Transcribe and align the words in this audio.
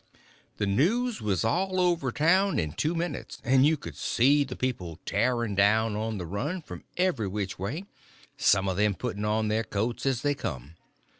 The 0.57 0.65
news 0.65 1.21
was 1.21 1.45
all 1.45 1.79
over 1.79 2.11
town 2.11 2.57
in 2.57 2.71
two 2.71 2.95
minutes, 2.95 3.39
and 3.43 3.67
you 3.67 3.77
could 3.77 3.95
see 3.95 4.43
the 4.43 4.55
people 4.55 4.97
tearing 5.05 5.53
down 5.53 5.95
on 5.95 6.17
the 6.17 6.25
run 6.25 6.63
from 6.63 6.83
every 6.97 7.27
which 7.27 7.59
way, 7.59 7.85
some 8.35 8.67
of 8.67 8.77
them 8.77 8.95
putting 8.95 9.25
on 9.25 9.47
their 9.47 9.63
coats 9.63 10.07
as 10.07 10.23
they 10.23 10.33
come. 10.33 10.73